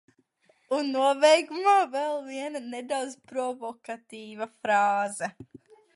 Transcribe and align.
Un 0.77 0.87
nobeigumā 0.93 1.75
vēl 1.97 2.17
viena 2.29 2.61
nedaudz 2.71 3.13
provokatīva 3.33 4.49
frāze. 4.55 5.35